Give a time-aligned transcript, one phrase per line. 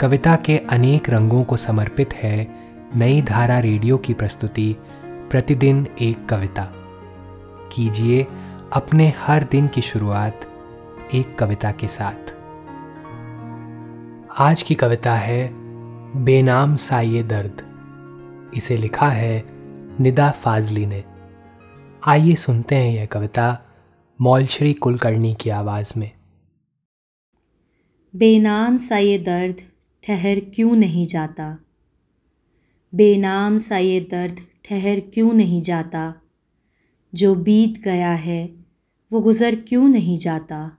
[0.00, 2.48] कविता के अनेक रंगों को समर्पित है
[2.96, 6.72] नई धारा रेडियो की प्रस्तुति, प्रतिदिन एक कविता।
[7.72, 8.26] कीजिए
[8.72, 10.40] अपने हर दिन की शुरुआत
[11.14, 12.34] एक कविता के साथ।
[14.40, 15.50] आज की कविता है,
[16.24, 17.62] बेनाम सा ये दर्द।
[18.54, 19.44] इसे लिखा है
[20.00, 21.04] निदा फाजली ने।
[22.06, 23.58] आइए सुनते हैं यह कविता
[24.20, 26.10] मौलश्री कुलकर्णी की आवाज़ में।
[28.16, 29.73] बेनाम सा ये दर्द
[30.06, 31.58] ठहर क्यों नहीं जाता?
[32.94, 36.14] बेनाम सा ये दर्द ठहर क्यों नहीं जाता?
[37.14, 38.56] जो बीत गया है,
[39.12, 40.78] वो गुज़र क्यों नहीं जाता?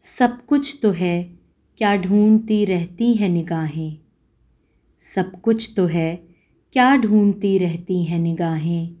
[0.00, 1.38] सब कुछ तो है,
[1.78, 3.98] क्या ढूंढती रहती हैं निगाहें?
[4.98, 6.28] सब कुछ तो है,
[6.72, 8.96] क्या ढूंढती रहती हैं निगाहें?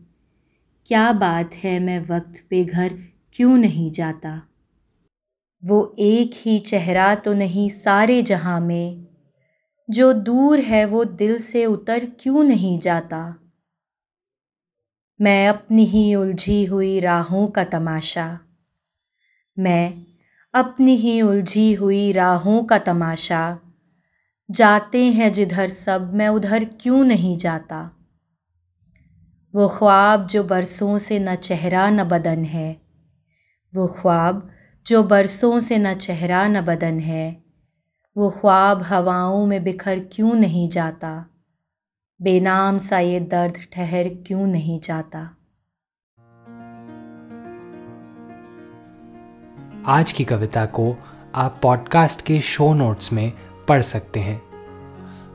[0.86, 2.98] क्या बात है मैं वक्त पे घर
[3.32, 4.42] क्यों नहीं जाता?
[5.64, 9.06] वो एक ही चेहरा तो नहीं सारे जहाँ में।
[9.90, 13.36] जो दूर है वो दिल से उतर क्यों नहीं जाता?
[15.20, 18.40] मैं अपनी ही उलझी हुई राहों का तमाशा।
[19.58, 20.06] मैं
[20.54, 23.58] अपनी ही उलझी हुई राहों का तमाशा।
[24.50, 27.90] जाते हैं जिधर सब, मैं उधर क्यों नहीं जाता?
[29.54, 32.80] वो ख्वाब जो बरसों से न चेहरा न बदन है।
[33.74, 34.50] वो ख्वाब
[34.86, 37.42] जो बरसों से न चेहरा न बदन है,
[38.16, 41.26] वो ख्वाब हवाओं में बिखर क्यों नहीं जाता?
[42.22, 45.36] बेनाम सा ये दर्द ठहर क्यों नहीं जाता?
[49.86, 50.96] आज की कविता को
[51.34, 53.32] आप पॉडकास्ट के शो नोट्स में
[53.68, 54.42] पढ़ सकते हैं।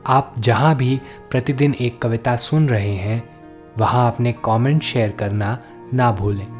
[0.06, 3.30] आप जहाँ भी प्रतिदिन एक कविता सुन रहे हैं,
[3.78, 5.58] वहाँ अपने कमेंट शेयर करना
[5.94, 6.59] ना भूलें।